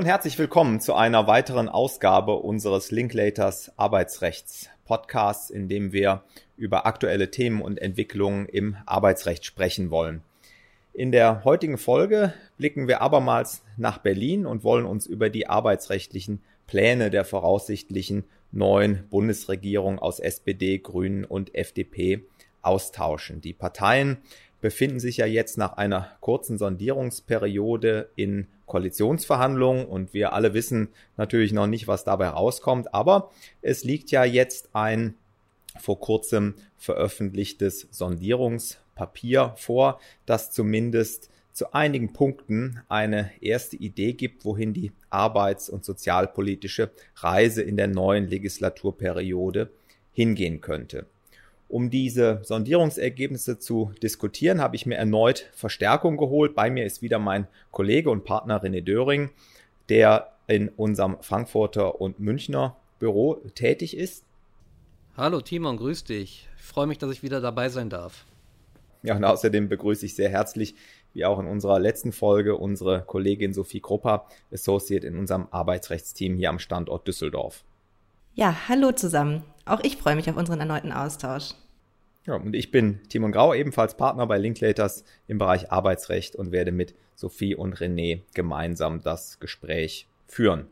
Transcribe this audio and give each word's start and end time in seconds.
und 0.00 0.06
herzlich 0.06 0.38
willkommen 0.38 0.80
zu 0.80 0.94
einer 0.94 1.26
weiteren 1.26 1.68
Ausgabe 1.68 2.36
unseres 2.36 2.90
Linklaters 2.90 3.70
Arbeitsrechts 3.76 4.70
Podcasts, 4.86 5.50
in 5.50 5.68
dem 5.68 5.92
wir 5.92 6.22
über 6.56 6.86
aktuelle 6.86 7.30
Themen 7.30 7.60
und 7.60 7.76
Entwicklungen 7.76 8.46
im 8.46 8.78
Arbeitsrecht 8.86 9.44
sprechen 9.44 9.90
wollen. 9.90 10.22
In 10.94 11.12
der 11.12 11.44
heutigen 11.44 11.76
Folge 11.76 12.32
blicken 12.56 12.88
wir 12.88 13.02
abermals 13.02 13.62
nach 13.76 13.98
Berlin 13.98 14.46
und 14.46 14.64
wollen 14.64 14.86
uns 14.86 15.04
über 15.04 15.28
die 15.28 15.48
arbeitsrechtlichen 15.48 16.40
Pläne 16.66 17.10
der 17.10 17.26
voraussichtlichen 17.26 18.24
neuen 18.52 19.06
Bundesregierung 19.10 19.98
aus 19.98 20.18
SPD, 20.18 20.78
Grünen 20.78 21.26
und 21.26 21.54
FDP 21.54 22.24
austauschen. 22.62 23.42
Die 23.42 23.52
Parteien 23.52 24.16
befinden 24.62 24.98
sich 24.98 25.18
ja 25.18 25.26
jetzt 25.26 25.58
nach 25.58 25.74
einer 25.74 26.12
kurzen 26.20 26.56
Sondierungsperiode 26.56 28.08
in 28.16 28.46
Koalitionsverhandlungen 28.70 29.84
und 29.84 30.14
wir 30.14 30.32
alle 30.32 30.54
wissen 30.54 30.88
natürlich 31.16 31.52
noch 31.52 31.66
nicht, 31.66 31.88
was 31.88 32.04
dabei 32.04 32.28
rauskommt, 32.28 32.94
aber 32.94 33.30
es 33.62 33.82
liegt 33.82 34.12
ja 34.12 34.24
jetzt 34.24 34.70
ein 34.74 35.14
vor 35.78 35.98
kurzem 35.98 36.54
veröffentlichtes 36.78 37.88
Sondierungspapier 37.90 39.54
vor, 39.56 40.00
das 40.24 40.52
zumindest 40.52 41.30
zu 41.52 41.72
einigen 41.72 42.12
Punkten 42.12 42.80
eine 42.88 43.32
erste 43.40 43.76
Idee 43.76 44.12
gibt, 44.12 44.44
wohin 44.44 44.72
die 44.72 44.92
arbeits- 45.10 45.68
und 45.68 45.84
sozialpolitische 45.84 46.90
Reise 47.16 47.62
in 47.62 47.76
der 47.76 47.88
neuen 47.88 48.28
Legislaturperiode 48.28 49.70
hingehen 50.12 50.60
könnte. 50.60 51.06
Um 51.70 51.88
diese 51.88 52.40
Sondierungsergebnisse 52.42 53.60
zu 53.60 53.92
diskutieren, 54.02 54.60
habe 54.60 54.74
ich 54.74 54.86
mir 54.86 54.96
erneut 54.96 55.48
Verstärkung 55.52 56.16
geholt. 56.16 56.56
Bei 56.56 56.68
mir 56.68 56.84
ist 56.84 57.00
wieder 57.00 57.20
mein 57.20 57.46
Kollege 57.70 58.10
und 58.10 58.24
Partner 58.24 58.60
René 58.60 58.80
Döring, 58.80 59.30
der 59.88 60.32
in 60.48 60.68
unserem 60.68 61.18
Frankfurter 61.20 62.00
und 62.00 62.18
Münchner 62.18 62.76
Büro 62.98 63.34
tätig 63.54 63.96
ist. 63.96 64.24
Hallo 65.16 65.40
Timon, 65.40 65.76
grüß 65.76 66.02
dich. 66.02 66.48
Ich 66.56 66.64
freue 66.64 66.88
mich, 66.88 66.98
dass 66.98 67.12
ich 67.12 67.22
wieder 67.22 67.40
dabei 67.40 67.68
sein 67.68 67.88
darf. 67.88 68.24
Ja, 69.04 69.14
und 69.14 69.24
außerdem 69.24 69.68
begrüße 69.68 70.06
ich 70.06 70.16
sehr 70.16 70.28
herzlich, 70.28 70.74
wie 71.14 71.24
auch 71.24 71.38
in 71.38 71.46
unserer 71.46 71.78
letzten 71.78 72.10
Folge, 72.10 72.56
unsere 72.56 73.02
Kollegin 73.02 73.52
Sophie 73.52 73.80
Krupper, 73.80 74.26
Associate 74.52 75.06
in 75.06 75.16
unserem 75.16 75.46
Arbeitsrechtsteam 75.52 76.34
hier 76.34 76.50
am 76.50 76.58
Standort 76.58 77.06
Düsseldorf. 77.06 77.62
Ja, 78.34 78.68
hallo 78.68 78.90
zusammen. 78.90 79.44
Auch 79.70 79.84
ich 79.84 79.98
freue 79.98 80.16
mich 80.16 80.28
auf 80.28 80.36
unseren 80.36 80.58
erneuten 80.58 80.90
Austausch. 80.90 81.50
Ja, 82.26 82.34
und 82.34 82.56
ich 82.56 82.72
bin 82.72 82.98
Timon 83.08 83.30
Grau, 83.30 83.54
ebenfalls 83.54 83.96
Partner 83.96 84.26
bei 84.26 84.36
Linklaters 84.36 85.04
im 85.28 85.38
Bereich 85.38 85.70
Arbeitsrecht 85.70 86.34
und 86.34 86.50
werde 86.50 86.72
mit 86.72 86.96
Sophie 87.14 87.54
und 87.54 87.76
René 87.76 88.22
gemeinsam 88.34 89.00
das 89.00 89.38
Gespräch 89.38 90.08
führen. 90.26 90.66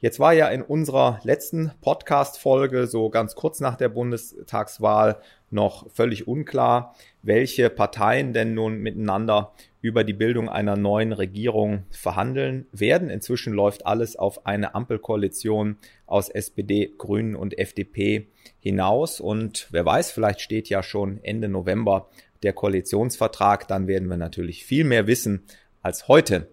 Jetzt 0.00 0.20
war 0.20 0.32
ja 0.32 0.48
in 0.48 0.62
unserer 0.62 1.20
letzten 1.22 1.72
Podcast-Folge 1.80 2.86
so 2.86 3.10
ganz 3.10 3.34
kurz 3.34 3.60
nach 3.60 3.76
der 3.76 3.88
Bundestagswahl 3.88 5.20
noch 5.50 5.90
völlig 5.90 6.28
unklar, 6.28 6.94
welche 7.22 7.70
Parteien 7.70 8.32
denn 8.32 8.54
nun 8.54 8.78
miteinander 8.78 9.52
über 9.80 10.04
die 10.04 10.12
Bildung 10.12 10.48
einer 10.48 10.76
neuen 10.76 11.12
Regierung 11.12 11.84
verhandeln 11.90 12.66
werden. 12.72 13.10
Inzwischen 13.10 13.52
läuft 13.52 13.86
alles 13.86 14.16
auf 14.16 14.46
eine 14.46 14.74
Ampelkoalition 14.74 15.78
aus 16.06 16.28
SPD, 16.28 16.92
Grünen 16.98 17.36
und 17.36 17.58
FDP 17.58 18.28
hinaus. 18.60 19.20
Und 19.20 19.68
wer 19.70 19.84
weiß, 19.84 20.10
vielleicht 20.10 20.40
steht 20.40 20.68
ja 20.68 20.82
schon 20.82 21.22
Ende 21.22 21.48
November 21.48 22.08
der 22.42 22.52
Koalitionsvertrag. 22.52 23.68
Dann 23.68 23.86
werden 23.86 24.08
wir 24.08 24.16
natürlich 24.16 24.64
viel 24.64 24.84
mehr 24.84 25.06
wissen 25.06 25.44
als 25.82 26.08
heute, 26.08 26.48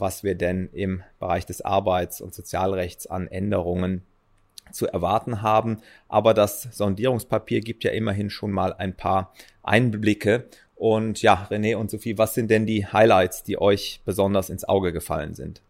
was 0.00 0.24
wir 0.24 0.34
denn 0.34 0.68
im 0.72 1.02
Bereich 1.18 1.46
des 1.46 1.60
Arbeits- 1.60 2.20
und 2.20 2.34
Sozialrechts 2.34 3.06
an 3.06 3.26
Änderungen 3.28 4.02
zu 4.72 4.86
erwarten 4.86 5.42
haben. 5.42 5.78
Aber 6.08 6.34
das 6.34 6.62
Sondierungspapier 6.62 7.60
gibt 7.60 7.84
ja 7.84 7.90
immerhin 7.90 8.30
schon 8.30 8.52
mal 8.52 8.72
ein 8.72 8.96
paar 8.96 9.32
Einblicke. 9.62 10.46
Und 10.76 11.20
ja, 11.22 11.46
René 11.50 11.76
und 11.76 11.90
Sophie, 11.90 12.18
was 12.18 12.34
sind 12.34 12.50
denn 12.50 12.66
die 12.66 12.86
Highlights, 12.86 13.42
die 13.42 13.60
euch 13.60 14.00
besonders 14.04 14.48
ins 14.48 14.64
Auge 14.64 14.92
gefallen 14.92 15.34
sind? 15.34 15.60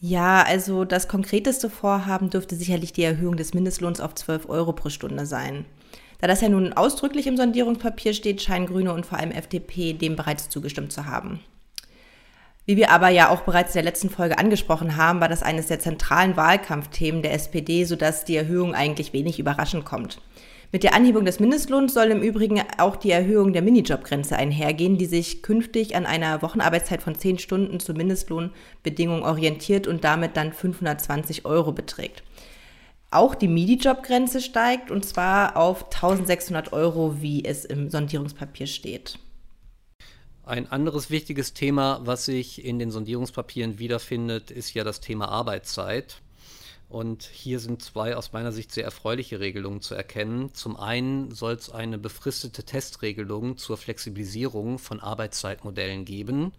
Ja, 0.00 0.42
also 0.42 0.84
das 0.84 1.06
konkreteste 1.06 1.70
Vorhaben 1.70 2.28
dürfte 2.28 2.56
sicherlich 2.56 2.92
die 2.92 3.04
Erhöhung 3.04 3.36
des 3.36 3.54
Mindestlohns 3.54 4.00
auf 4.00 4.16
12 4.16 4.48
Euro 4.48 4.72
pro 4.72 4.88
Stunde 4.88 5.26
sein. 5.26 5.64
Da 6.20 6.26
das 6.26 6.40
ja 6.40 6.48
nun 6.48 6.72
ausdrücklich 6.72 7.28
im 7.28 7.36
Sondierungspapier 7.36 8.12
steht, 8.12 8.42
scheinen 8.42 8.66
Grüne 8.66 8.92
und 8.92 9.06
vor 9.06 9.18
allem 9.18 9.30
FDP 9.30 9.92
dem 9.92 10.16
bereits 10.16 10.48
zugestimmt 10.48 10.90
zu 10.90 11.06
haben. 11.06 11.40
Wie 12.64 12.76
wir 12.76 12.90
aber 12.90 13.08
ja 13.08 13.28
auch 13.28 13.40
bereits 13.40 13.74
in 13.74 13.82
der 13.82 13.90
letzten 13.90 14.08
Folge 14.08 14.38
angesprochen 14.38 14.96
haben, 14.96 15.20
war 15.20 15.28
das 15.28 15.42
eines 15.42 15.66
der 15.66 15.80
zentralen 15.80 16.36
Wahlkampfthemen 16.36 17.22
der 17.22 17.34
SPD, 17.34 17.84
sodass 17.84 18.24
die 18.24 18.36
Erhöhung 18.36 18.74
eigentlich 18.74 19.12
wenig 19.12 19.40
überraschend 19.40 19.84
kommt. 19.84 20.20
Mit 20.70 20.84
der 20.84 20.94
Anhebung 20.94 21.24
des 21.24 21.40
Mindestlohns 21.40 21.92
soll 21.92 22.06
im 22.06 22.22
Übrigen 22.22 22.62
auch 22.78 22.96
die 22.96 23.10
Erhöhung 23.10 23.52
der 23.52 23.60
Minijobgrenze 23.62 24.36
einhergehen, 24.36 24.96
die 24.96 25.06
sich 25.06 25.42
künftig 25.42 25.96
an 25.96 26.06
einer 26.06 26.40
Wochenarbeitszeit 26.40 27.02
von 27.02 27.14
10 27.14 27.40
Stunden 27.40 27.80
zur 27.80 27.96
Mindestlohnbedingung 27.96 29.22
orientiert 29.22 29.86
und 29.86 30.04
damit 30.04 30.36
dann 30.36 30.52
520 30.52 31.44
Euro 31.44 31.72
beträgt. 31.72 32.22
Auch 33.10 33.34
die 33.34 33.48
Minijobgrenze 33.48 34.40
steigt 34.40 34.90
und 34.90 35.04
zwar 35.04 35.58
auf 35.58 35.86
1600 35.92 36.72
Euro, 36.72 37.20
wie 37.20 37.44
es 37.44 37.66
im 37.66 37.90
Sondierungspapier 37.90 38.66
steht. 38.66 39.18
Ein 40.52 40.70
anderes 40.70 41.08
wichtiges 41.08 41.54
Thema, 41.54 42.00
was 42.04 42.26
sich 42.26 42.62
in 42.62 42.78
den 42.78 42.90
Sondierungspapieren 42.90 43.78
wiederfindet, 43.78 44.50
ist 44.50 44.74
ja 44.74 44.84
das 44.84 45.00
Thema 45.00 45.28
Arbeitszeit. 45.30 46.20
Und 46.90 47.22
hier 47.22 47.58
sind 47.58 47.80
zwei 47.80 48.14
aus 48.14 48.34
meiner 48.34 48.52
Sicht 48.52 48.70
sehr 48.70 48.84
erfreuliche 48.84 49.40
Regelungen 49.40 49.80
zu 49.80 49.94
erkennen. 49.94 50.52
Zum 50.52 50.76
einen 50.76 51.30
soll 51.30 51.54
es 51.54 51.70
eine 51.70 51.96
befristete 51.96 52.64
Testregelung 52.64 53.56
zur 53.56 53.78
Flexibilisierung 53.78 54.78
von 54.78 55.00
Arbeitszeitmodellen 55.00 56.04
geben, 56.04 56.52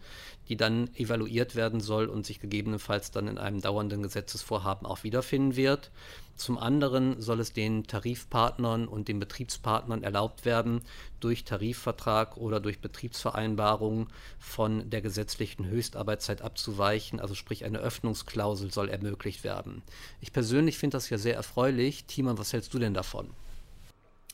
die 0.50 0.58
dann 0.58 0.90
evaluiert 0.96 1.54
werden 1.54 1.80
soll 1.80 2.08
und 2.08 2.26
sich 2.26 2.40
gegebenenfalls 2.40 3.12
dann 3.12 3.28
in 3.28 3.38
einem 3.38 3.62
dauernden 3.62 4.02
Gesetzesvorhaben 4.02 4.88
auch 4.88 5.04
wiederfinden 5.04 5.56
wird. 5.56 5.92
Zum 6.36 6.58
anderen 6.58 7.22
soll 7.22 7.40
es 7.40 7.54
den 7.54 7.86
Tarifpartnern 7.86 8.88
und 8.88 9.08
den 9.08 9.20
Betriebspartnern 9.20 10.04
erlaubt 10.04 10.46
werden, 10.46 10.82
durch 11.20 11.44
Tarifvertrag 11.44 12.38
oder 12.38 12.60
durch 12.60 12.80
Betriebsvereinbarung 12.80 14.08
von 14.40 14.90
der 14.90 15.02
gesetzlichen 15.02 15.68
Höchstarbeitszeit 15.68 16.42
abzuweichen, 16.42 17.20
also 17.20 17.36
sprich 17.36 17.66
eine 17.66 17.80
Öffnungsklausel 17.80 18.72
soll 18.72 18.90
ermöglicht 18.90 19.44
werden. 19.44 19.84
Ich 20.22 20.34
persönlich 20.34 20.78
finde 20.78 20.98
das 20.98 21.10
ja 21.10 21.18
sehr 21.18 21.36
erfreulich. 21.36 22.06
Timon, 22.06 22.38
was 22.38 22.52
hältst 22.52 22.74
du 22.74 22.80
denn 22.80 22.94
davon? 22.94 23.30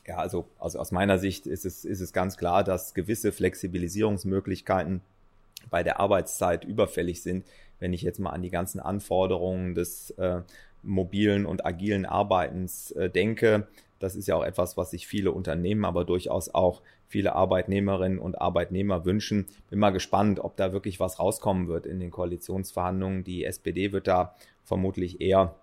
Ja, 0.06 0.16
also, 0.16 0.48
also 0.58 0.78
aus 0.78 0.90
meiner 0.90 1.18
Sicht 1.18 1.46
ist 1.46 1.64
es, 1.64 1.84
ist 1.84 2.00
es 2.00 2.12
ganz 2.12 2.36
klar, 2.36 2.64
dass 2.64 2.94
gewisse 2.94 3.30
Flexibilisierungsmöglichkeiten 3.30 5.02
bei 5.68 5.82
der 5.82 6.00
Arbeitszeit 6.00 6.64
überfällig 6.64 7.22
sind. 7.22 7.44
Wenn 7.78 7.92
ich 7.92 8.02
jetzt 8.02 8.18
mal 8.18 8.30
an 8.30 8.42
die 8.42 8.50
ganzen 8.50 8.80
Anforderungen 8.80 9.74
des 9.74 10.10
äh, 10.12 10.42
mobilen 10.82 11.46
und 11.46 11.66
agilen 11.66 12.06
Arbeitens 12.06 12.90
äh, 12.92 13.10
denke. 13.10 13.66
Das 13.98 14.16
ist 14.16 14.28
ja 14.28 14.36
auch 14.36 14.44
etwas, 14.44 14.76
was 14.76 14.90
sich 14.90 15.06
viele 15.06 15.32
Unternehmen, 15.32 15.84
aber 15.84 16.04
durchaus 16.04 16.54
auch 16.54 16.82
viele 17.06 17.34
Arbeitnehmerinnen 17.34 18.18
und 18.18 18.40
Arbeitnehmer 18.40 19.04
wünschen. 19.04 19.46
Bin 19.68 19.78
mal 19.78 19.90
gespannt, 19.90 20.40
ob 20.40 20.56
da 20.56 20.72
wirklich 20.72 21.00
was 21.00 21.18
rauskommen 21.18 21.68
wird 21.68 21.84
in 21.86 22.00
den 22.00 22.10
Koalitionsverhandlungen. 22.10 23.24
Die 23.24 23.44
SPD 23.44 23.92
wird 23.92 24.06
da 24.06 24.36
vermutlich 24.64 25.20
eher 25.20 25.56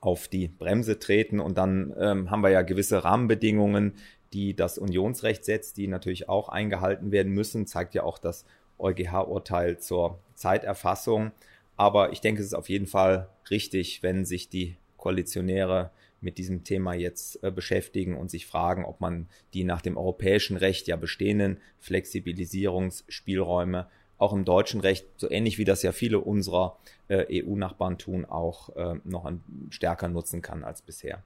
auf 0.00 0.26
die 0.26 0.48
Bremse 0.48 0.98
treten 0.98 1.38
und 1.38 1.56
dann 1.56 1.94
ähm, 1.98 2.30
haben 2.30 2.42
wir 2.42 2.50
ja 2.50 2.62
gewisse 2.62 3.04
Rahmenbedingungen, 3.04 3.94
die 4.32 4.54
das 4.54 4.78
Unionsrecht 4.78 5.44
setzt, 5.44 5.76
die 5.76 5.86
natürlich 5.86 6.28
auch 6.28 6.48
eingehalten 6.48 7.12
werden 7.12 7.32
müssen. 7.32 7.66
Zeigt 7.66 7.94
ja 7.94 8.02
auch 8.02 8.18
das 8.18 8.44
EuGH-Urteil 8.78 9.78
zur 9.78 10.18
Zeiterfassung. 10.34 11.30
Aber 11.76 12.12
ich 12.12 12.20
denke, 12.20 12.40
es 12.40 12.46
ist 12.48 12.54
auf 12.54 12.68
jeden 12.68 12.86
Fall 12.86 13.28
richtig, 13.50 14.02
wenn 14.02 14.24
sich 14.24 14.48
die 14.48 14.76
Koalitionäre 14.96 15.90
mit 16.20 16.38
diesem 16.38 16.64
Thema 16.64 16.94
jetzt 16.94 17.42
äh, 17.42 17.50
beschäftigen 17.50 18.16
und 18.16 18.30
sich 18.30 18.46
fragen, 18.46 18.84
ob 18.84 19.00
man 19.00 19.26
die 19.54 19.64
nach 19.64 19.82
dem 19.82 19.96
europäischen 19.96 20.56
Recht 20.56 20.86
ja 20.86 20.94
bestehenden 20.96 21.58
Flexibilisierungsspielräume 21.80 23.88
auch 24.18 24.32
im 24.32 24.44
deutschen 24.44 24.80
Recht, 24.80 25.04
so 25.16 25.28
ähnlich 25.28 25.58
wie 25.58 25.64
das 25.64 25.82
ja 25.82 25.90
viele 25.90 26.20
unserer 26.20 26.78
äh, 27.08 27.42
EU-Nachbarn 27.42 27.98
tun, 27.98 28.24
auch 28.24 28.68
äh, 28.76 28.94
noch 29.02 29.28
stärker 29.70 30.08
nutzen 30.08 30.42
kann 30.42 30.62
als 30.62 30.80
bisher. 30.80 31.24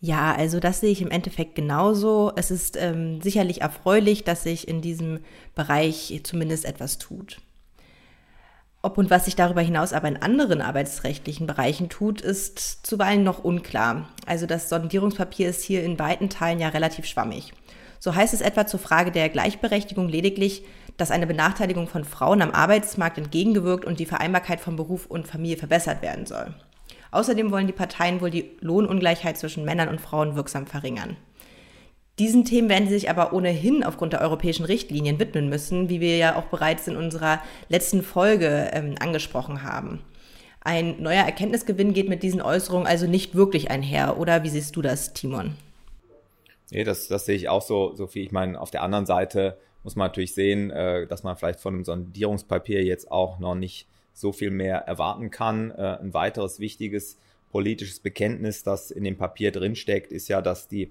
Ja, 0.00 0.34
also 0.34 0.58
das 0.58 0.80
sehe 0.80 0.90
ich 0.90 1.00
im 1.00 1.12
Endeffekt 1.12 1.54
genauso. 1.54 2.32
Es 2.34 2.50
ist 2.50 2.76
ähm, 2.76 3.22
sicherlich 3.22 3.60
erfreulich, 3.60 4.24
dass 4.24 4.42
sich 4.42 4.66
in 4.66 4.82
diesem 4.82 5.20
Bereich 5.54 6.20
zumindest 6.24 6.64
etwas 6.64 6.98
tut. 6.98 7.40
Ob 8.84 8.98
und 8.98 9.08
was 9.08 9.24
sich 9.24 9.34
darüber 9.34 9.62
hinaus 9.62 9.94
aber 9.94 10.08
in 10.08 10.20
anderen 10.20 10.60
arbeitsrechtlichen 10.60 11.46
Bereichen 11.46 11.88
tut, 11.88 12.20
ist 12.20 12.58
zuweilen 12.86 13.24
noch 13.24 13.42
unklar. 13.42 14.10
Also 14.26 14.44
das 14.44 14.68
Sondierungspapier 14.68 15.48
ist 15.48 15.62
hier 15.62 15.82
in 15.82 15.98
weiten 15.98 16.28
Teilen 16.28 16.60
ja 16.60 16.68
relativ 16.68 17.06
schwammig. 17.06 17.54
So 17.98 18.14
heißt 18.14 18.34
es 18.34 18.42
etwa 18.42 18.66
zur 18.66 18.78
Frage 18.78 19.10
der 19.10 19.30
Gleichberechtigung 19.30 20.10
lediglich, 20.10 20.66
dass 20.98 21.10
eine 21.10 21.26
Benachteiligung 21.26 21.88
von 21.88 22.04
Frauen 22.04 22.42
am 22.42 22.50
Arbeitsmarkt 22.50 23.16
entgegengewirkt 23.16 23.86
und 23.86 24.00
die 24.00 24.04
Vereinbarkeit 24.04 24.60
von 24.60 24.76
Beruf 24.76 25.06
und 25.06 25.26
Familie 25.26 25.56
verbessert 25.56 26.02
werden 26.02 26.26
soll. 26.26 26.52
Außerdem 27.10 27.50
wollen 27.52 27.66
die 27.66 27.72
Parteien 27.72 28.20
wohl 28.20 28.30
die 28.30 28.50
Lohnungleichheit 28.60 29.38
zwischen 29.38 29.64
Männern 29.64 29.88
und 29.88 30.02
Frauen 30.02 30.36
wirksam 30.36 30.66
verringern. 30.66 31.16
Diesen 32.18 32.44
Themen 32.44 32.68
werden 32.68 32.86
sie 32.86 32.94
sich 32.94 33.10
aber 33.10 33.32
ohnehin 33.32 33.82
aufgrund 33.82 34.12
der 34.12 34.20
europäischen 34.20 34.64
Richtlinien 34.64 35.18
widmen 35.18 35.48
müssen, 35.48 35.88
wie 35.88 36.00
wir 36.00 36.16
ja 36.16 36.36
auch 36.36 36.44
bereits 36.44 36.86
in 36.86 36.96
unserer 36.96 37.40
letzten 37.68 38.02
Folge 38.02 38.70
ähm, 38.72 38.94
angesprochen 39.00 39.64
haben. 39.64 40.00
Ein 40.60 41.02
neuer 41.02 41.24
Erkenntnisgewinn 41.24 41.92
geht 41.92 42.08
mit 42.08 42.22
diesen 42.22 42.40
Äußerungen 42.40 42.86
also 42.86 43.06
nicht 43.06 43.34
wirklich 43.34 43.70
einher, 43.70 44.18
oder 44.18 44.44
wie 44.44 44.48
siehst 44.48 44.76
du 44.76 44.82
das, 44.82 45.12
Timon? 45.12 45.56
Nee, 46.70 46.84
das, 46.84 47.08
das 47.08 47.26
sehe 47.26 47.36
ich 47.36 47.48
auch 47.48 47.62
so, 47.62 47.94
Sophie. 47.94 48.22
Ich 48.22 48.32
meine, 48.32 48.60
auf 48.60 48.70
der 48.70 48.82
anderen 48.82 49.06
Seite 49.06 49.58
muss 49.82 49.96
man 49.96 50.06
natürlich 50.08 50.34
sehen, 50.34 50.70
äh, 50.70 51.06
dass 51.06 51.24
man 51.24 51.36
vielleicht 51.36 51.60
von 51.60 51.74
einem 51.74 51.84
Sondierungspapier 51.84 52.84
jetzt 52.84 53.10
auch 53.10 53.38
noch 53.40 53.56
nicht 53.56 53.88
so 54.12 54.32
viel 54.32 54.50
mehr 54.50 54.78
erwarten 54.78 55.30
kann. 55.30 55.72
Äh, 55.72 55.98
ein 56.00 56.14
weiteres 56.14 56.60
wichtiges 56.60 57.18
politisches 57.50 58.00
Bekenntnis, 58.00 58.62
das 58.62 58.90
in 58.90 59.04
dem 59.04 59.16
Papier 59.16 59.52
drinsteckt, 59.52 60.10
ist 60.10 60.28
ja, 60.28 60.40
dass 60.40 60.66
die 60.66 60.90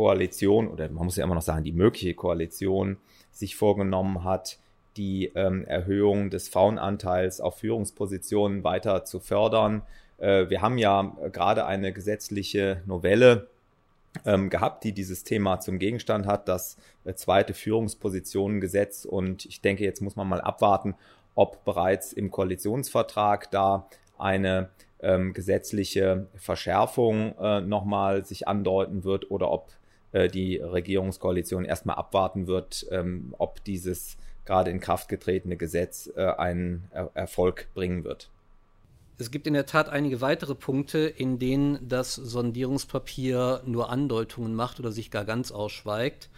Koalition 0.00 0.68
oder 0.68 0.88
man 0.88 1.04
muss 1.04 1.16
ja 1.16 1.24
immer 1.24 1.34
noch 1.34 1.42
sagen, 1.42 1.62
die 1.62 1.72
mögliche 1.72 2.14
Koalition 2.14 2.96
sich 3.32 3.54
vorgenommen 3.54 4.24
hat, 4.24 4.58
die 4.96 5.30
ähm, 5.34 5.66
Erhöhung 5.66 6.30
des 6.30 6.48
Frauenanteils 6.48 7.42
auf 7.42 7.58
Führungspositionen 7.58 8.64
weiter 8.64 9.04
zu 9.04 9.20
fördern. 9.20 9.82
Äh, 10.16 10.48
wir 10.48 10.62
haben 10.62 10.78
ja 10.78 11.02
gerade 11.30 11.66
eine 11.66 11.92
gesetzliche 11.92 12.80
Novelle 12.86 13.48
ähm, 14.24 14.48
gehabt, 14.48 14.84
die 14.84 14.92
dieses 14.92 15.22
Thema 15.22 15.60
zum 15.60 15.78
Gegenstand 15.78 16.26
hat, 16.26 16.48
das 16.48 16.78
äh, 17.04 17.12
zweite 17.12 17.52
Führungspositionengesetz. 17.52 19.04
Und 19.04 19.44
ich 19.44 19.60
denke, 19.60 19.84
jetzt 19.84 20.00
muss 20.00 20.16
man 20.16 20.26
mal 20.26 20.40
abwarten, 20.40 20.94
ob 21.34 21.62
bereits 21.66 22.14
im 22.14 22.30
Koalitionsvertrag 22.30 23.50
da 23.50 23.86
eine 24.16 24.70
ähm, 25.02 25.34
gesetzliche 25.34 26.26
Verschärfung 26.36 27.36
äh, 27.38 27.60
nochmal 27.60 28.24
sich 28.24 28.48
andeuten 28.48 29.04
wird 29.04 29.30
oder 29.30 29.50
ob 29.50 29.68
äh, 30.12 30.28
die 30.28 30.56
Regierungskoalition 30.56 31.64
erstmal 31.64 31.96
abwarten 31.96 32.46
wird, 32.46 32.86
ähm, 32.90 33.34
ob 33.38 33.64
dieses 33.64 34.16
gerade 34.44 34.70
in 34.70 34.80
Kraft 34.80 35.08
getretene 35.08 35.56
Gesetz 35.56 36.10
äh, 36.16 36.24
einen 36.24 36.88
er 36.90 37.10
Erfolg 37.14 37.68
bringen 37.74 38.04
wird. 38.04 38.30
Es 39.18 39.30
gibt 39.30 39.46
in 39.46 39.52
der 39.52 39.66
Tat 39.66 39.90
einige 39.90 40.22
weitere 40.22 40.54
Punkte, 40.54 41.00
in 41.00 41.38
denen 41.38 41.86
das 41.86 42.14
Sondierungspapier 42.14 43.62
nur 43.66 43.90
Andeutungen 43.90 44.54
macht 44.54 44.80
oder 44.80 44.92
sich 44.92 45.10
gar 45.10 45.26
ganz 45.26 45.52
ausschweigt. 45.52 46.30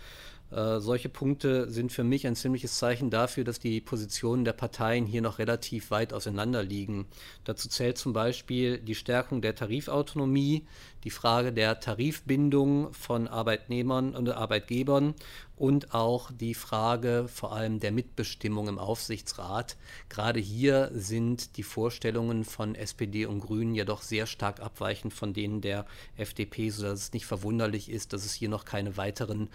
Äh, 0.53 0.81
solche 0.81 1.09
Punkte 1.09 1.71
sind 1.71 1.93
für 1.93 2.05
mich 2.05 2.27
ein 2.27 2.37
ziemliches 2.37 2.77
Zeichen 2.77 3.09
dafür, 3.09 3.45
dass 3.45 3.59
die 3.59 3.81
Positionen 3.81 4.45
der 4.45 4.53
Parteien 4.53 5.07
hier 5.07 5.23
noch 5.23 5.39
relativ 5.39 5.91
weit 5.91 6.13
auseinander 6.13 6.63
liegen. 6.63 7.07
Dazu 7.45 7.69
zählt 7.69 7.97
zum 7.97 8.13
Beispiel 8.13 8.79
die 8.79 8.95
Stärkung 8.95 9.41
der 9.41 9.55
Tarifautonomie, 9.55 10.67
die 11.05 11.11
Frage 11.11 11.53
der 11.53 11.81
Tarifbindung 11.81 12.93
von 12.93 13.29
Arbeitnehmern 13.29 14.15
und 14.15 14.29
Arbeitgebern 14.29 15.15
und 15.57 15.95
auch 15.95 16.31
die 16.33 16.55
Frage 16.55 17.27
vor 17.29 17.53
allem 17.53 17.79
der 17.79 17.93
Mitbestimmung 17.93 18.69
im 18.69 18.79
Aufsichtsrat. 18.79 19.77
Gerade 20.09 20.41
hier 20.41 20.91
sind 20.93 21.57
die 21.57 21.63
Vorstellungen 21.63 22.45
von 22.45 22.75
SPD 22.75 23.27
und 23.27 23.41
Grünen 23.41 23.75
ja 23.75 23.85
doch 23.85 24.03
sehr 24.03 24.27
stark 24.27 24.61
abweichend 24.61 25.15
von 25.15 25.33
denen 25.33 25.61
der 25.61 25.87
FDP, 26.17 26.71
sodass 26.71 27.01
es 27.01 27.13
nicht 27.13 27.27
verwunderlich 27.27 27.91
ist, 27.91 28.13
dass 28.13 28.25
es 28.25 28.35
hier 28.35 28.49
noch 28.49 28.65
keine 28.65 28.97
weiteren 28.97 29.51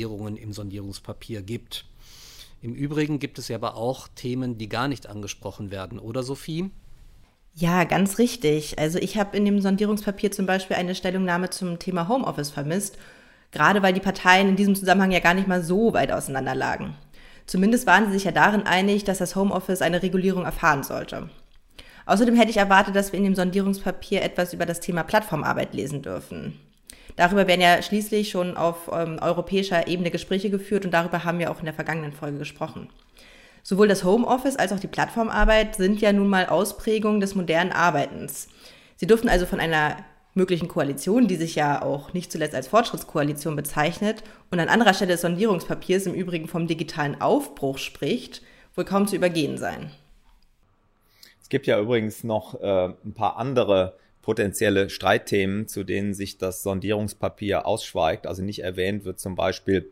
Konkretisierungen 0.00 0.36
im 0.36 0.52
Sondierungspapier 0.52 1.42
gibt. 1.42 1.84
Im 2.62 2.74
Übrigen 2.74 3.18
gibt 3.18 3.38
es 3.38 3.48
ja 3.48 3.56
aber 3.56 3.76
auch 3.76 4.08
Themen, 4.08 4.56
die 4.58 4.68
gar 4.68 4.88
nicht 4.88 5.06
angesprochen 5.06 5.70
werden, 5.70 5.98
oder 5.98 6.22
Sophie? 6.22 6.70
Ja, 7.54 7.84
ganz 7.84 8.18
richtig. 8.18 8.78
Also 8.78 8.98
ich 8.98 9.18
habe 9.18 9.36
in 9.36 9.44
dem 9.44 9.60
Sondierungspapier 9.60 10.30
zum 10.30 10.46
Beispiel 10.46 10.76
eine 10.76 10.94
Stellungnahme 10.94 11.50
zum 11.50 11.78
Thema 11.78 12.08
Homeoffice 12.08 12.50
vermisst, 12.50 12.96
gerade 13.50 13.82
weil 13.82 13.92
die 13.92 14.00
Parteien 14.00 14.48
in 14.48 14.56
diesem 14.56 14.74
Zusammenhang 14.74 15.10
ja 15.10 15.20
gar 15.20 15.34
nicht 15.34 15.48
mal 15.48 15.62
so 15.62 15.92
weit 15.92 16.12
auseinander 16.12 16.54
lagen. 16.54 16.96
Zumindest 17.46 17.86
waren 17.86 18.06
sie 18.06 18.12
sich 18.12 18.24
ja 18.24 18.32
darin 18.32 18.62
einig, 18.62 19.04
dass 19.04 19.18
das 19.18 19.36
Homeoffice 19.36 19.82
eine 19.82 20.02
Regulierung 20.02 20.44
erfahren 20.44 20.82
sollte. 20.82 21.28
Außerdem 22.06 22.36
hätte 22.36 22.50
ich 22.50 22.56
erwartet, 22.56 22.94
dass 22.94 23.12
wir 23.12 23.18
in 23.18 23.24
dem 23.24 23.34
Sondierungspapier 23.34 24.22
etwas 24.22 24.52
über 24.54 24.66
das 24.66 24.80
Thema 24.80 25.02
Plattformarbeit 25.02 25.74
lesen 25.74 26.02
dürfen. 26.02 26.58
Darüber 27.20 27.46
werden 27.46 27.60
ja 27.60 27.82
schließlich 27.82 28.30
schon 28.30 28.56
auf 28.56 28.90
ähm, 28.90 29.18
europäischer 29.20 29.86
Ebene 29.86 30.10
Gespräche 30.10 30.48
geführt 30.48 30.86
und 30.86 30.94
darüber 30.94 31.22
haben 31.22 31.38
wir 31.38 31.50
auch 31.50 31.58
in 31.58 31.66
der 31.66 31.74
vergangenen 31.74 32.14
Folge 32.14 32.38
gesprochen. 32.38 32.88
Sowohl 33.62 33.88
das 33.88 34.04
Homeoffice 34.04 34.56
als 34.56 34.72
auch 34.72 34.80
die 34.80 34.86
Plattformarbeit 34.86 35.76
sind 35.76 36.00
ja 36.00 36.14
nun 36.14 36.28
mal 36.28 36.46
Ausprägungen 36.46 37.20
des 37.20 37.34
modernen 37.34 37.72
Arbeitens. 37.72 38.48
Sie 38.96 39.06
dürften 39.06 39.28
also 39.28 39.44
von 39.44 39.60
einer 39.60 39.98
möglichen 40.32 40.66
Koalition, 40.66 41.28
die 41.28 41.36
sich 41.36 41.56
ja 41.56 41.82
auch 41.82 42.14
nicht 42.14 42.32
zuletzt 42.32 42.54
als 42.54 42.68
Fortschrittskoalition 42.68 43.54
bezeichnet 43.54 44.24
und 44.50 44.58
an 44.58 44.70
anderer 44.70 44.94
Stelle 44.94 45.12
des 45.12 45.20
Sondierungspapiers 45.20 46.06
im 46.06 46.14
Übrigen 46.14 46.48
vom 46.48 46.68
digitalen 46.68 47.20
Aufbruch 47.20 47.76
spricht, 47.76 48.40
wohl 48.74 48.86
kaum 48.86 49.06
zu 49.06 49.16
übergehen 49.16 49.58
sein. 49.58 49.90
Es 51.42 51.50
gibt 51.50 51.66
ja 51.66 51.78
übrigens 51.78 52.24
noch 52.24 52.58
äh, 52.62 52.94
ein 53.04 53.12
paar 53.12 53.36
andere 53.36 53.98
potenzielle 54.30 54.90
Streitthemen, 54.90 55.66
zu 55.66 55.82
denen 55.82 56.14
sich 56.14 56.38
das 56.38 56.62
Sondierungspapier 56.62 57.66
ausschweigt. 57.66 58.28
Also 58.28 58.44
nicht 58.44 58.62
erwähnt 58.62 59.04
wird 59.04 59.18
zum 59.18 59.34
Beispiel 59.34 59.90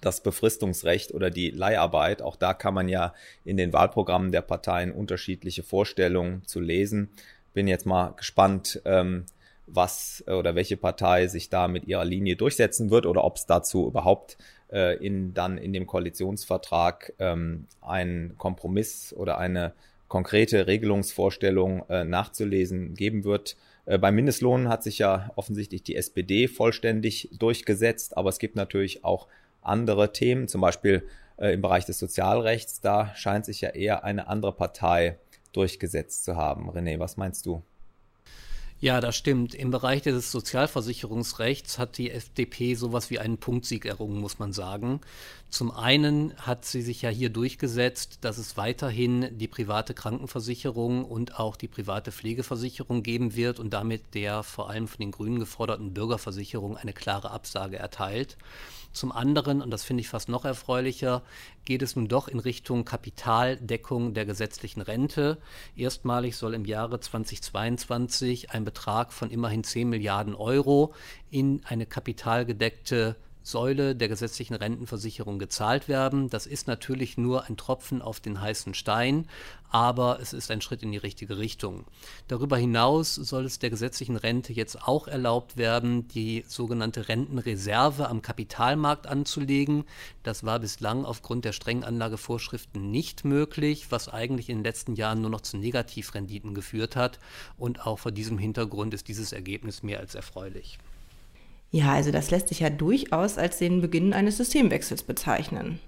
das 0.00 0.22
Befristungsrecht 0.22 1.12
oder 1.12 1.28
die 1.28 1.50
Leiharbeit. 1.50 2.22
Auch 2.22 2.36
da 2.36 2.54
kann 2.54 2.72
man 2.72 2.88
ja 2.88 3.14
in 3.44 3.56
den 3.56 3.72
Wahlprogrammen 3.72 4.30
der 4.30 4.42
Parteien 4.42 4.92
unterschiedliche 4.92 5.64
Vorstellungen 5.64 6.44
zu 6.46 6.60
lesen. 6.60 7.08
Bin 7.52 7.66
jetzt 7.66 7.84
mal 7.84 8.10
gespannt, 8.10 8.80
ähm, 8.84 9.24
was 9.66 10.22
oder 10.28 10.54
welche 10.54 10.76
Partei 10.76 11.26
sich 11.26 11.50
da 11.50 11.66
mit 11.66 11.88
ihrer 11.88 12.04
Linie 12.04 12.36
durchsetzen 12.36 12.90
wird 12.90 13.06
oder 13.06 13.24
ob 13.24 13.38
es 13.38 13.46
dazu 13.46 13.88
überhaupt 13.88 14.38
äh, 14.70 15.04
in, 15.04 15.34
dann 15.34 15.58
in 15.58 15.72
dem 15.72 15.88
Koalitionsvertrag 15.88 17.12
ähm, 17.18 17.66
einen 17.80 18.38
Kompromiss 18.38 19.12
oder 19.12 19.38
eine 19.38 19.72
konkrete 20.14 20.68
Regelungsvorstellung 20.68 21.88
äh, 21.88 22.04
nachzulesen 22.04 22.94
geben 22.94 23.24
wird. 23.24 23.56
Äh, 23.84 23.98
beim 23.98 24.14
Mindestlohn 24.14 24.68
hat 24.68 24.84
sich 24.84 25.00
ja 25.00 25.32
offensichtlich 25.34 25.82
die 25.82 25.96
SPD 25.96 26.46
vollständig 26.46 27.30
durchgesetzt, 27.36 28.16
aber 28.16 28.28
es 28.28 28.38
gibt 28.38 28.54
natürlich 28.54 29.04
auch 29.04 29.26
andere 29.60 30.12
Themen, 30.12 30.46
zum 30.46 30.60
Beispiel 30.60 31.02
äh, 31.36 31.54
im 31.54 31.62
Bereich 31.62 31.84
des 31.84 31.98
Sozialrechts, 31.98 32.80
da 32.80 33.12
scheint 33.16 33.44
sich 33.44 33.60
ja 33.60 33.70
eher 33.70 34.04
eine 34.04 34.28
andere 34.28 34.52
Partei 34.52 35.18
durchgesetzt 35.52 36.24
zu 36.24 36.36
haben. 36.36 36.70
René, 36.70 37.00
was 37.00 37.16
meinst 37.16 37.44
du? 37.44 37.64
Ja, 38.80 39.00
das 39.00 39.16
stimmt. 39.16 39.54
Im 39.54 39.70
Bereich 39.70 40.02
des 40.02 40.30
Sozialversicherungsrechts 40.30 41.78
hat 41.78 41.96
die 41.96 42.10
FDP 42.10 42.74
sowas 42.74 43.08
wie 43.08 43.18
einen 43.18 43.38
Punktsieg 43.38 43.86
errungen, 43.86 44.20
muss 44.20 44.38
man 44.38 44.52
sagen. 44.52 45.00
Zum 45.48 45.70
einen 45.70 46.36
hat 46.36 46.64
sie 46.64 46.82
sich 46.82 47.00
ja 47.00 47.08
hier 47.08 47.30
durchgesetzt, 47.30 48.18
dass 48.22 48.36
es 48.36 48.56
weiterhin 48.56 49.38
die 49.38 49.48
private 49.48 49.94
Krankenversicherung 49.94 51.04
und 51.04 51.38
auch 51.38 51.56
die 51.56 51.68
private 51.68 52.12
Pflegeversicherung 52.12 53.02
geben 53.02 53.36
wird 53.36 53.58
und 53.58 53.70
damit 53.70 54.02
der 54.14 54.42
vor 54.42 54.68
allem 54.68 54.88
von 54.88 54.98
den 54.98 55.12
Grünen 55.12 55.38
geforderten 55.38 55.94
Bürgerversicherung 55.94 56.76
eine 56.76 56.92
klare 56.92 57.30
Absage 57.30 57.78
erteilt. 57.78 58.36
Zum 58.94 59.10
anderen, 59.10 59.60
und 59.60 59.70
das 59.70 59.82
finde 59.82 60.00
ich 60.02 60.08
fast 60.08 60.28
noch 60.28 60.44
erfreulicher, 60.44 61.22
geht 61.64 61.82
es 61.82 61.96
nun 61.96 62.06
doch 62.06 62.28
in 62.28 62.38
Richtung 62.38 62.84
Kapitaldeckung 62.84 64.14
der 64.14 64.24
gesetzlichen 64.24 64.80
Rente. 64.80 65.38
Erstmalig 65.76 66.36
soll 66.36 66.54
im 66.54 66.64
Jahre 66.64 67.00
2022 67.00 68.52
ein 68.52 68.64
Betrag 68.64 69.12
von 69.12 69.30
immerhin 69.30 69.64
10 69.64 69.88
Milliarden 69.88 70.36
Euro 70.36 70.94
in 71.30 71.60
eine 71.64 71.86
kapitalgedeckte 71.86 73.16
Säule 73.44 73.94
der 73.94 74.08
gesetzlichen 74.08 74.54
Rentenversicherung 74.54 75.38
gezahlt 75.38 75.86
werden. 75.86 76.30
Das 76.30 76.46
ist 76.46 76.66
natürlich 76.66 77.18
nur 77.18 77.44
ein 77.44 77.58
Tropfen 77.58 78.00
auf 78.00 78.18
den 78.18 78.40
heißen 78.40 78.72
Stein, 78.72 79.28
aber 79.70 80.18
es 80.18 80.32
ist 80.32 80.50
ein 80.50 80.62
Schritt 80.62 80.82
in 80.82 80.92
die 80.92 80.98
richtige 80.98 81.36
Richtung. 81.36 81.84
Darüber 82.26 82.56
hinaus 82.56 83.14
soll 83.14 83.44
es 83.44 83.58
der 83.58 83.68
gesetzlichen 83.68 84.16
Rente 84.16 84.54
jetzt 84.54 84.82
auch 84.88 85.08
erlaubt 85.08 85.58
werden, 85.58 86.08
die 86.08 86.42
sogenannte 86.48 87.08
Rentenreserve 87.08 88.08
am 88.08 88.22
Kapitalmarkt 88.22 89.06
anzulegen. 89.06 89.84
Das 90.22 90.44
war 90.44 90.58
bislang 90.58 91.04
aufgrund 91.04 91.44
der 91.44 91.52
strengen 91.52 91.84
Anlagevorschriften 91.84 92.90
nicht 92.90 93.26
möglich, 93.26 93.88
was 93.90 94.08
eigentlich 94.08 94.48
in 94.48 94.58
den 94.58 94.64
letzten 94.64 94.94
Jahren 94.94 95.20
nur 95.20 95.30
noch 95.30 95.42
zu 95.42 95.58
Negativrenditen 95.58 96.54
geführt 96.54 96.96
hat. 96.96 97.18
Und 97.58 97.86
auch 97.86 97.98
vor 97.98 98.12
diesem 98.12 98.38
Hintergrund 98.38 98.94
ist 98.94 99.08
dieses 99.08 99.32
Ergebnis 99.32 99.82
mehr 99.82 100.00
als 100.00 100.14
erfreulich. 100.14 100.78
Ja, 101.74 101.92
also 101.94 102.12
das 102.12 102.30
lässt 102.30 102.50
sich 102.50 102.60
ja 102.60 102.70
durchaus 102.70 103.36
als 103.36 103.58
den 103.58 103.80
Beginn 103.80 104.12
eines 104.12 104.36
Systemwechsels 104.36 105.02
bezeichnen. 105.02 105.80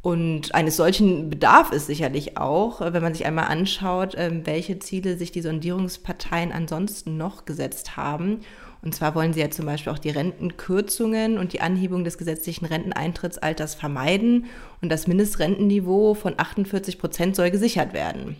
Und 0.00 0.54
eines 0.54 0.76
solchen 0.76 1.28
bedarf 1.28 1.72
es 1.72 1.88
sicherlich 1.88 2.36
auch, 2.36 2.80
wenn 2.80 3.02
man 3.02 3.12
sich 3.12 3.26
einmal 3.26 3.46
anschaut, 3.46 4.14
ähm, 4.16 4.46
welche 4.46 4.78
Ziele 4.78 5.16
sich 5.16 5.32
die 5.32 5.40
Sondierungsparteien 5.40 6.52
ansonsten 6.52 7.16
noch 7.16 7.46
gesetzt 7.46 7.96
haben 7.96 8.42
Und 8.82 8.94
zwar 8.94 9.16
wollen 9.16 9.32
sie 9.32 9.40
ja 9.40 9.50
zum 9.50 9.66
Beispiel 9.66 9.92
auch 9.92 9.98
die 9.98 10.10
Rentenkürzungen 10.10 11.36
und 11.36 11.52
die 11.52 11.60
Anhebung 11.62 12.04
des 12.04 12.16
gesetzlichen 12.16 12.66
Renteneintrittsalters 12.66 13.74
vermeiden 13.74 14.46
und 14.82 14.88
das 14.88 15.08
Mindestrentenniveau 15.08 16.14
von 16.14 16.34
48 16.36 17.00
Prozent 17.00 17.34
soll 17.34 17.50
gesichert 17.50 17.92
werden. 17.92 18.36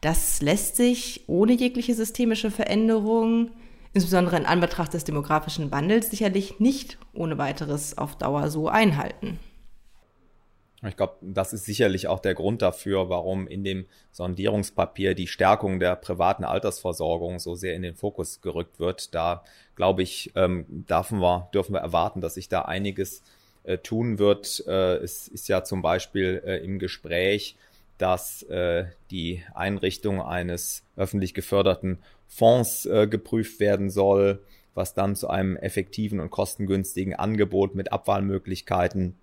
Das 0.00 0.40
lässt 0.40 0.76
sich 0.76 1.24
ohne 1.26 1.52
jegliche 1.52 1.94
systemische 1.94 2.50
Veränderung, 2.50 3.50
insbesondere 3.92 4.36
in 4.36 4.46
Anbetracht 4.46 4.94
des 4.94 5.04
demografischen 5.04 5.70
Wandels, 5.70 6.10
sicherlich 6.10 6.60
nicht 6.60 6.98
ohne 7.12 7.38
weiteres 7.38 7.98
auf 7.98 8.16
Dauer 8.16 8.50
so 8.50 8.68
einhalten. 8.68 9.38
Ich 10.84 10.96
glaube, 10.96 11.14
das 11.20 11.52
ist 11.52 11.64
sicherlich 11.64 12.08
auch 12.08 12.18
der 12.18 12.34
Grund 12.34 12.60
dafür, 12.60 13.08
warum 13.08 13.46
in 13.46 13.62
dem 13.62 13.86
Sondierungspapier 14.10 15.14
die 15.14 15.28
Stärkung 15.28 15.78
der 15.78 15.94
privaten 15.94 16.42
Altersversorgung 16.42 17.38
so 17.38 17.54
sehr 17.54 17.74
in 17.74 17.82
den 17.82 17.94
Fokus 17.94 18.40
gerückt 18.40 18.80
wird. 18.80 19.14
Da 19.14 19.44
glaube 19.76 20.02
ich, 20.02 20.32
ähm, 20.34 20.66
dürfen 20.68 21.20
wir, 21.20 21.48
dürfen 21.54 21.74
wir 21.74 21.80
erwarten, 21.80 22.20
dass 22.20 22.34
sich 22.34 22.48
da 22.48 22.62
einiges 22.62 23.22
äh, 23.62 23.78
tun 23.78 24.18
wird. 24.18 24.64
Äh, 24.66 24.96
es 24.96 25.28
ist 25.28 25.46
ja 25.48 25.62
zum 25.62 25.82
Beispiel 25.82 26.42
äh, 26.44 26.64
im 26.64 26.80
Gespräch, 26.80 27.56
dass 28.02 28.42
äh, 28.42 28.86
die 29.12 29.44
Einrichtung 29.54 30.20
eines 30.20 30.82
öffentlich 30.96 31.34
geförderten 31.34 32.00
Fonds 32.26 32.84
äh, 32.84 33.06
geprüft 33.06 33.60
werden 33.60 33.90
soll, 33.90 34.42
was 34.74 34.94
dann 34.94 35.14
zu 35.14 35.30
einem 35.30 35.56
effektiven 35.56 36.18
und 36.18 36.30
kostengünstigen 36.30 37.14
Angebot 37.14 37.76
mit 37.76 37.92
Abwahlmöglichkeiten 37.92 39.14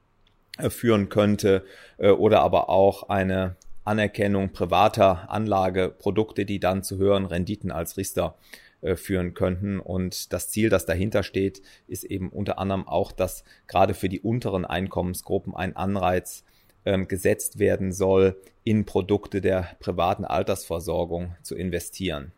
äh, 0.58 0.70
führen 0.70 1.10
könnte 1.10 1.66
äh, 1.98 2.12
oder 2.12 2.40
aber 2.40 2.70
auch 2.70 3.10
eine 3.10 3.58
Anerkennung 3.84 4.54
privater 4.54 5.30
Anlageprodukte, 5.30 6.46
die 6.46 6.62
dann 6.62 6.82
zu 6.82 6.96
höheren 6.96 7.26
Renditen 7.26 7.72
als 7.72 7.98
Riester 7.98 8.38
äh, 8.80 8.96
führen 8.96 9.34
könnten. 9.34 9.82
Und 9.82 10.32
das 10.32 10.48
Ziel, 10.48 10.70
das 10.70 10.86
dahinter 10.86 11.24
steht, 11.24 11.62
ist 11.90 12.06
eben 12.06 12.30
unter 12.30 12.60
anderem 12.60 12.88
auch, 12.88 13.12
dass 13.12 13.44
gerade 13.68 13.94
für 13.94 14.08
die 14.08 14.22
unteren 14.22 14.64
Einkommensgruppen 14.64 15.54
ein 15.54 15.76
Anreiz 15.76 16.46
ähm, 16.86 17.08
gesetzt 17.08 17.60
werden 17.60 17.92
soll, 17.92 18.36
in 18.64 18.86
Produkte 18.86 19.42
der 19.42 19.70
privaten 19.80 20.26
Altersversorgung 20.26 21.36
zu 21.42 21.56
investieren. 21.56 22.32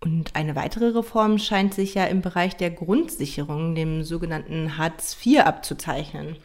Und 0.00 0.36
eine 0.36 0.54
weitere 0.54 0.88
Reform 0.88 1.38
scheint 1.38 1.74
sich 1.74 1.94
ja 1.94 2.04
im 2.04 2.20
Bereich 2.20 2.56
der 2.56 2.70
Grundsicherung, 2.70 3.74
dem 3.74 4.02
sogenannten 4.02 4.76
Hartz 4.76 5.16
IV, 5.24 5.40
abzuzeichnen 5.40 6.36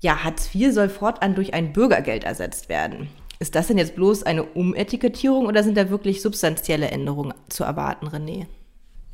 ja, 0.00 0.24
Hartz 0.24 0.54
IV 0.54 0.72
soll 0.72 0.88
fortan 0.88 1.34
durch 1.34 1.54
ein 1.54 1.72
Bürgergeld 1.72 2.24
ersetzt 2.24 2.68
werden. 2.68 3.08
Ist 3.38 3.54
das 3.54 3.66
denn 3.66 3.78
jetzt 3.78 3.96
bloß 3.96 4.22
eine 4.22 4.44
Umetikettierung 4.44 5.46
oder 5.46 5.62
sind 5.62 5.76
da 5.76 5.90
wirklich 5.90 6.22
substanzielle 6.22 6.90
Änderungen 6.90 7.34
zu 7.48 7.64
erwarten, 7.64 8.08
René? 8.08 8.46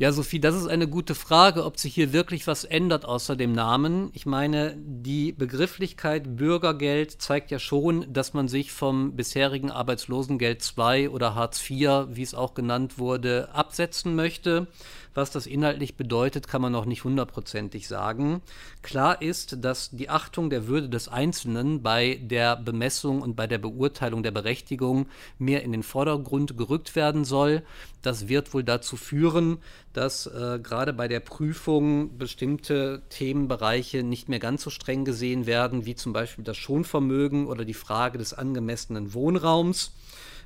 Ja, 0.03 0.11
Sophie, 0.11 0.41
das 0.41 0.57
ist 0.57 0.67
eine 0.67 0.89
gute 0.89 1.15
Frage, 1.15 1.65
ob 1.65 1.79
sich 1.79 1.95
hier 1.95 2.13
wirklich 2.13 2.49
was 2.49 2.65
ändert 2.65 3.05
außer 3.05 3.37
dem 3.37 3.53
Namen. 3.53 4.11
Ich 4.15 4.27
meine, 4.27 4.77
die 4.77 5.31
Begrifflichkeit 5.31 6.35
Bürgergeld 6.35 7.23
zeigt 7.23 7.53
ja 7.53 7.61
schon, 7.61 8.13
dass 8.13 8.35
man 8.35 8.49
sich 8.49 8.73
vom 8.73 9.15
bisherigen 9.15 9.71
Arbeitslosengeld 9.71 10.69
II 10.77 11.07
oder 11.07 11.37
Hartz 11.37 11.71
IV, 11.71 12.09
wie 12.09 12.23
es 12.23 12.35
auch 12.35 12.55
genannt 12.55 12.99
wurde, 12.99 13.51
absetzen 13.55 14.17
möchte. 14.17 14.67
Was 15.15 15.31
das 15.31 15.47
inhaltlich 15.47 15.97
bedeutet, 15.97 16.49
kann 16.49 16.63
man 16.63 16.73
noch 16.73 16.87
nicht 16.87 17.05
hundertprozentig 17.05 17.87
sagen. 17.87 18.41
Klar 18.81 19.21
ist, 19.21 19.63
dass 19.63 19.91
die 19.91 20.09
Achtung 20.09 20.49
der 20.49 20.67
Würde 20.67 20.89
des 20.89 21.09
Einzelnen 21.09 21.83
bei 21.83 22.19
der 22.23 22.57
Bemessung 22.57 23.21
und 23.21 23.37
bei 23.37 23.47
der 23.47 23.59
Beurteilung 23.59 24.23
der 24.23 24.31
Berechtigung 24.31 25.07
mehr 25.39 25.63
in 25.63 25.73
den 25.73 25.83
Vordergrund 25.83 26.57
gerückt 26.57 26.97
werden 26.97 27.25
soll. 27.25 27.63
Das 28.01 28.29
wird 28.29 28.55
wohl 28.55 28.65
dazu 28.65 28.97
führen, 28.97 29.59
dass 29.93 30.27
äh, 30.27 30.59
gerade 30.63 30.95
bei 30.95 31.09
der 31.09 31.21
Prüfung 31.21 32.17
bestimmte 32.17 33.03
Themenbereiche 33.11 34.03
nicht 34.03 34.31
mehr 34.31 34.39
ganz 34.39 34.63
so 34.63 34.71
streng 34.71 35.05
gesehen 35.05 35.47
werden, 35.47 35.85
wie 35.85 35.95
zum 35.95 36.13
Beispiel 36.13 36.45
das 36.45 36.57
Schonvermögen 36.57 37.47
oder 37.47 37.65
die 37.67 37.75
Frage 37.75 38.17
des 38.17 38.33
angemessenen 38.33 39.13
Wohnraums. 39.13 39.93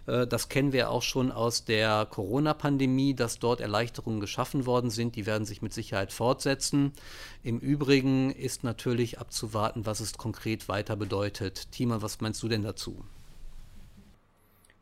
Äh, 0.07 0.27
das 0.27 0.49
kennen 0.49 0.73
wir 0.73 0.91
auch 0.91 1.03
schon 1.03 1.33
aus 1.33 1.65
der 1.65 2.07
Corona-Pandemie, 2.11 3.15
dass 3.15 3.39
dort 3.39 3.61
Erleichterungen 3.61 4.21
geschaffen 4.21 4.67
worden 4.67 4.91
sind. 4.91 5.17
Die 5.17 5.27
werden 5.27 5.45
sich 5.45 5.63
mit 5.63 5.73
Sicherheit 5.73 6.13
fortsetzen. 6.13 6.93
Im 7.43 7.59
Übrigen 7.59 8.31
ist 8.31 8.65
natürlich 8.65 9.19
abzuwarten, 9.19 9.87
was 9.87 10.01
es 10.01 10.17
konkret 10.17 10.69
weiter 10.69 10.97
bedeutet. 10.97 11.73
Tima, 11.73 12.03
was 12.03 12.21
meinst 12.21 12.43
du 12.43 12.49
denn 12.49 12.63
dazu? 12.63 13.05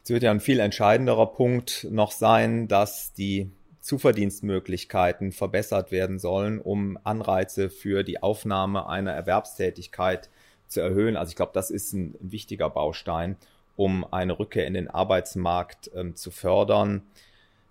Es 0.05 0.11
wird 0.11 0.23
ja 0.23 0.31
ein 0.31 0.41
viel 0.41 0.61
entscheidenderer 0.61 1.27
Punkt 1.27 1.87
noch 1.91 2.13
sein, 2.13 2.69
dass 2.69 3.15
die 3.15 3.51
Zuverdienstmöglichkeiten 3.81 5.33
verbessert 5.33 5.93
werden 5.93 6.19
sollen, 6.19 6.59
um 6.59 6.99
Anreize 7.05 7.71
für 7.71 8.03
die 8.03 8.23
Aufnahme 8.23 8.87
einer 8.87 9.13
Erwerbstätigkeit 9.13 10.29
zu 10.69 10.81
erhöhen. 10.81 11.17
Also 11.17 11.31
ich 11.31 11.37
glaube, 11.37 11.53
das 11.55 11.71
ist 11.71 11.93
ein, 11.93 12.15
ein 12.21 12.33
wichtiger 12.33 12.69
Baustein 12.71 13.37
um 13.77 14.05
eine 14.13 14.39
Rückkehr 14.39 14.67
in 14.67 14.75
den 14.75 14.89
Arbeitsmarkt 14.89 15.91
ähm, 15.95 16.17
zu 16.17 16.31
fördern. 16.31 17.03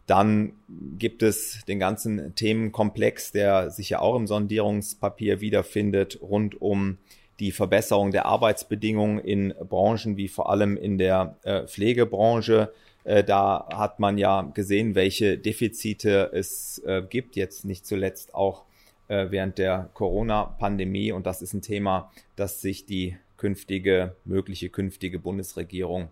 Dann 0.05 0.53
gibt 0.98 1.24
es 1.24 1.63
den 1.65 1.79
ganzen 1.79 2.36
Themenkomplex, 2.36 3.31
der 3.31 3.69
sich 3.69 3.91
ja 3.91 4.00
auch 4.00 4.15
im 4.15 4.27
Sondierungspapier 4.27 5.39
wiederfindet, 5.39 6.19
rund 6.22 6.62
um 6.62 6.98
die 7.39 7.51
Verbesserung 7.51 8.12
der 8.12 8.25
Arbeitsbedingungen 8.25 9.19
in 9.19 9.53
Branchen 9.69 10.17
wie 10.17 10.27
vor 10.27 10.50
allem 10.50 10.77
in 10.77 10.98
der 10.98 11.38
äh, 11.43 11.65
Pflegebranche. 11.67 12.74
Äh, 13.05 13.24
da 13.24 13.67
hat 13.74 14.00
man 14.00 14.17
ja 14.17 14.41
gesehen, 14.53 14.95
welche 14.95 15.38
Defizite 15.38 16.31
es 16.33 16.79
äh, 16.86 17.01
gibt, 17.10 17.36
jetzt 17.36 17.65
nicht 17.65 17.86
zuletzt 17.86 18.36
auch 18.36 18.63
äh, 19.07 19.27
während 19.29 19.57
der 19.57 19.89
Corona-Pandemie. 19.93 21.12
Und 21.12 21.25
das 21.25 21.41
ist 21.41 21.53
ein 21.53 21.62
Thema, 21.62 22.12
das 22.36 22.62
sich 22.62 22.86
die 22.86 23.17
künftige, 23.37 24.15
mögliche 24.25 24.69
künftige 24.69 25.19
Bundesregierung 25.19 26.09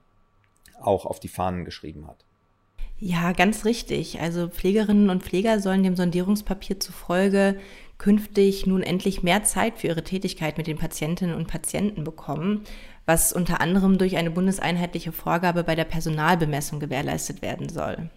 auch 0.82 1.06
auf 1.06 1.20
die 1.20 1.28
Fahnen 1.28 1.66
geschrieben 1.66 2.08
hat. 2.08 2.26
Ja, 2.98 3.32
ganz 3.32 3.66
richtig. 3.66 4.20
Also 4.20 4.48
Pflegerinnen 4.48 5.10
und 5.10 5.24
Pfleger 5.24 5.60
sollen 5.60 5.82
dem 5.82 5.96
Sondierungspapier 5.96 6.80
zufolge 6.80 7.60
künftig 7.98 8.66
nun 8.66 8.84
endlich 8.84 9.24
mehr 9.24 9.44
Zeit 9.44 9.80
für 9.80 9.88
ihre 9.88 10.04
Tätigkeit 10.04 10.58
mit 10.58 10.68
den 10.68 10.78
Patientinnen 10.78 11.36
und 11.36 11.48
Patienten 11.48 12.04
bekommen, 12.04 12.64
was 13.06 13.34
unter 13.34 13.62
anderem 13.62 13.98
durch 13.98 14.18
eine 14.18 14.32
bundeseinheitliche 14.32 15.12
Vorgabe 15.12 15.64
bei 15.64 15.76
der 15.76 15.86
Personalbemessung 15.86 16.80
gewährleistet 16.80 17.42
werden 17.42 17.70
soll. 17.70 18.10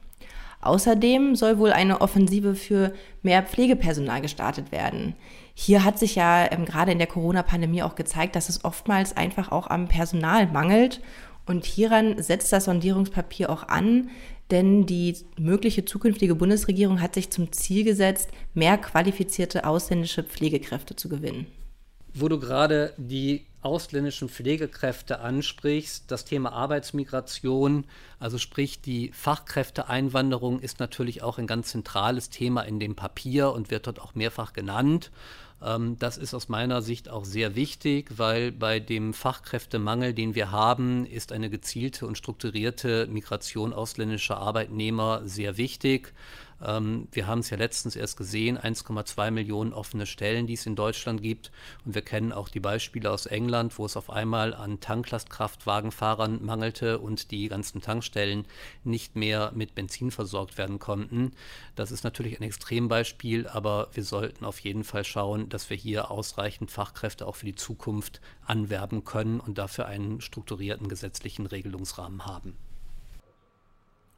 Außerdem 0.67 1.37
soll 1.37 1.59
wohl 1.59 1.73
eine 1.73 2.01
Offensive 2.01 2.55
für 2.55 2.93
mehr 3.23 3.43
Pflegepersonal 3.43 4.21
gestartet 4.21 4.73
werden. 4.73 5.15
Hier 5.55 5.85
hat 5.85 5.99
sich 5.99 6.15
ja 6.15 6.51
ähm, 6.51 6.65
gerade 6.65 6.93
in 6.93 6.99
der 6.99 7.07
Corona-Pandemie 7.07 7.83
auch 7.83 7.95
gezeigt, 7.95 8.35
dass 8.35 8.49
es 8.49 8.65
oftmals 8.65 9.17
einfach 9.17 9.53
auch 9.53 9.69
am 9.69 9.89
Personal 9.89 10.47
mangelt. 10.47 11.01
Und 11.47 11.65
hieran 11.65 12.21
setzt 12.23 12.53
das 12.53 12.65
Sondierungspapier 12.65 13.51
auch 13.51 13.69
an, 13.69 14.09
denn 14.51 14.87
die 14.87 15.17
mögliche 15.39 15.85
zukünftige 15.85 16.35
Bundesregierung 16.35 17.01
hat 17.01 17.15
sich 17.15 17.31
zum 17.31 17.53
Ziel 17.53 17.85
gesetzt, 17.85 18.31
mehr 18.55 18.79
qualifizierte 18.79 19.67
ausländische 19.67 20.23
Pflegekräfte 20.23 20.97
zu 20.97 21.09
gewinnen. 21.09 21.47
Wo 22.15 22.29
du 22.29 22.39
gerade 22.39 22.95
die 22.97 23.45
ausländischen 23.65 24.29
Pflegekräfte 24.29 25.21
ansprichst, 25.21 26.11
das 26.11 26.25
Thema 26.25 26.53
Arbeitsmigration, 26.53 27.85
also 28.19 28.39
sprich 28.39 28.81
die 28.81 29.11
Fachkräfteeinwanderung 29.13 30.61
ist 30.61 30.81
natürlich 30.81 31.23
auch 31.23 31.39
ein 31.39 31.47
ganz 31.47 31.69
zentrales 31.69 32.31
Thema 32.31 32.63
in 32.63 32.79
dem 32.79 32.95
Papier 32.95 33.53
und 33.53 33.71
wird 33.71 33.87
dort 33.87 34.01
auch 34.01 34.15
mehrfach 34.15 34.53
genannt. 34.53 35.11
Ähm, 35.63 35.97
das 35.99 36.17
ist 36.17 36.35
aus 36.35 36.49
meiner 36.49 36.83
Sicht 36.83 37.09
auch 37.09 37.25
sehr 37.25 37.55
wichtig, 37.55 38.11
weil 38.17 38.53
bei 38.53 38.81
dem 38.81 39.15
Fachkräftemangel, 39.15 40.15
den 40.15 40.35
wir 40.35 40.51
haben, 40.51 41.07
ist 41.07 41.33
eine 41.33 41.51
gezielte 41.51 42.07
und 42.07 42.19
strukturierte 42.19 43.07
Migration 43.07 43.73
ausländischer 43.73 44.37
Arbeitnehmer 44.37 45.23
sehr 45.25 45.57
wichtig. 45.57 46.13
Ähm, 46.65 47.09
wir 47.13 47.27
haben 47.27 47.41
es 47.41 47.51
ja 47.51 47.57
letztens 47.57 47.97
erst 47.97 48.17
gesehen, 48.17 48.59
1,2 48.59 49.31
Millionen 49.31 49.73
offene 49.73 50.07
Stellen, 50.07 50.47
die 50.47 50.55
es 50.55 50.67
in 50.67 50.77
Deutschland 50.77 51.23
gibt. 51.23 51.51
Und 51.85 51.95
wir 51.95 52.03
kennen 52.03 52.33
auch 52.33 52.49
die 52.49 52.61
Beispiele 52.61 53.11
aus 53.11 53.27
England, 53.27 53.79
wo 53.79 53.87
es 53.87 53.97
auf 53.97 54.11
einmal 54.11 54.55
an 54.55 54.81
Tanklastkraftwagenfahrern 54.81 56.45
mangelte 56.45 56.99
und 56.99 57.31
die 57.31 57.49
ganzen 57.49 57.81
Tankstellen 57.81 58.47
nicht 58.83 59.17
mehr 59.17 59.53
mit 59.55 59.75
Benzin 59.75 60.11
versorgt 60.11 60.59
werden 60.59 60.79
konnten. 60.79 61.33
Das 61.77 61.91
ist 61.91 62.05
natürlich 62.05 62.41
ein 62.41 62.45
Extrembeispiel, 62.45 63.47
aber 63.47 63.89
wir 63.93 64.05
sollten 64.05 64.45
auf 64.45 64.61
jeden 64.61 64.85
Fall 64.85 65.05
schauen, 65.05 65.49
dass 65.49 65.71
wir 65.71 65.77
hier 65.77 66.11
ausreichend 66.11 66.71
Fachkräfte 66.71 67.27
auch 67.27 67.37
für 67.37 67.47
die 67.47 67.55
Zukunft 67.55 68.21
anwerben 68.47 69.05
können 69.05 69.41
und 69.41 69.59
dafür 69.59 69.87
einen 69.87 70.21
strukturierten 70.21 70.89
gesetzlichen 70.89 71.47
Regelungsrahmen 71.47 72.27
haben. 72.27 72.57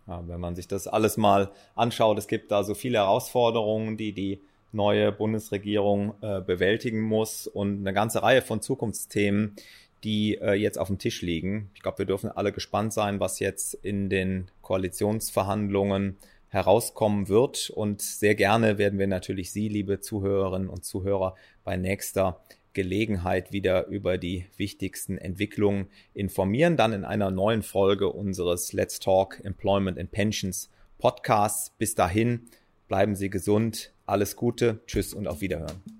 Wenn 0.06 0.40
man 0.40 0.54
sich 0.54 0.68
das 0.68 0.86
alles 0.86 1.16
mal 1.16 1.50
anschaut, 1.74 2.18
es 2.18 2.28
gibt 2.28 2.52
da 2.52 2.62
so 2.62 2.74
viele 2.74 2.98
Herausforderungen, 2.98 3.96
die 3.96 4.12
die 4.12 4.40
neue 4.72 5.10
Bundesregierung 5.10 6.14
äh, 6.20 6.40
bewältigen 6.40 7.00
muss 7.00 7.46
und 7.46 7.80
eine 7.80 7.92
ganze 7.92 8.22
Reihe 8.22 8.42
von 8.42 8.62
Zukunftsthemen, 8.62 9.56
die 10.04 10.36
äh, 10.36 10.52
jetzt 10.52 10.78
auf 10.78 10.88
dem 10.88 10.98
Tisch 10.98 11.22
liegen. 11.22 11.70
Ich 11.74 11.82
glaube, 11.82 11.98
wir 11.98 12.06
dürfen 12.06 12.30
alle 12.30 12.52
gespannt 12.52 12.92
sein, 12.92 13.18
was 13.18 13.40
jetzt 13.40 13.74
in 13.74 14.08
den 14.08 14.50
Koalitionsverhandlungen 14.62 16.16
herauskommen 16.48 17.28
wird. 17.28 17.70
Und 17.70 18.02
sehr 18.02 18.34
gerne 18.34 18.78
werden 18.78 18.98
wir 18.98 19.06
natürlich 19.06 19.50
Sie, 19.50 19.68
liebe 19.68 20.00
Zuhörerinnen 20.00 20.68
und 20.68 20.84
Zuhörer, 20.84 21.34
bei 21.64 21.76
nächster 21.76 22.40
Gelegenheit 22.76 23.52
wieder 23.52 23.86
über 23.86 24.18
die 24.18 24.44
wichtigsten 24.58 25.16
Entwicklungen 25.16 25.88
informieren. 26.12 26.76
Dann 26.76 26.92
in 26.92 27.04
einer 27.04 27.30
neuen 27.30 27.62
Folge 27.62 28.10
unseres 28.12 28.74
Let's 28.74 29.00
Talk 29.00 29.40
Employment 29.42 29.98
and 29.98 30.12
Pensions 30.12 30.70
Podcasts. 30.98 31.70
Bis 31.78 31.94
dahin, 31.94 32.42
bleiben 32.86 33.16
Sie 33.16 33.30
gesund. 33.30 33.94
Alles 34.04 34.36
Gute. 34.36 34.80
Tschüss 34.86 35.14
und 35.14 35.26
auf 35.26 35.40
Wiederhören. 35.40 35.95